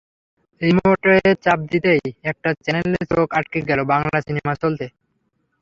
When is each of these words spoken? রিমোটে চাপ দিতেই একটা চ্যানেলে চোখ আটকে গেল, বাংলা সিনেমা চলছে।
রিমোটে 0.61 1.15
চাপ 1.43 1.59
দিতেই 1.71 2.03
একটা 2.31 2.49
চ্যানেলে 2.65 3.01
চোখ 3.11 3.27
আটকে 3.39 3.59
গেল, 3.69 3.79
বাংলা 3.91 4.17
সিনেমা 4.27 4.53
চলছে। 4.61 4.85